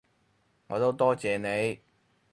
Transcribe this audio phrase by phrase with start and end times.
[0.65, 1.79] 我都多謝你